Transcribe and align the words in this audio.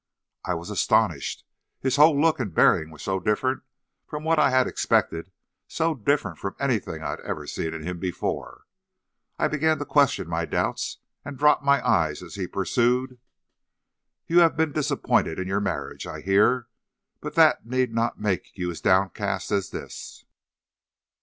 "I 0.43 0.55
was 0.55 0.71
astonished. 0.71 1.45
His 1.79 1.97
whole 1.97 2.19
look 2.19 2.39
and 2.39 2.55
bearing 2.55 2.89
were 2.89 2.97
so 2.97 3.19
different 3.19 3.61
from 4.07 4.23
what 4.23 4.39
I 4.39 4.49
had 4.49 4.65
expected, 4.65 5.31
so 5.67 5.93
different 5.93 6.39
from 6.39 6.55
anything 6.59 7.03
I 7.03 7.11
had 7.11 7.19
ever 7.19 7.45
seen 7.45 7.75
in 7.75 7.83
him 7.83 7.99
before. 7.99 8.65
I 9.37 9.47
began 9.47 9.77
to 9.77 9.85
question 9.85 10.27
my 10.27 10.45
doubts, 10.45 10.97
and 11.23 11.37
dropped 11.37 11.61
my 11.63 11.87
eyes 11.87 12.23
as 12.23 12.33
he 12.33 12.47
pursued: 12.47 13.19
"'You 14.25 14.39
have 14.39 14.57
been 14.57 14.71
disappointed 14.71 15.37
in 15.37 15.47
your 15.47 15.61
marriage, 15.61 16.07
I 16.07 16.21
hear; 16.21 16.67
but 17.19 17.35
that 17.35 17.67
need 17.67 17.93
not 17.93 18.19
make 18.19 18.57
you 18.57 18.71
as 18.71 18.81
downcast 18.81 19.51
as 19.51 19.69
this. 19.69 20.25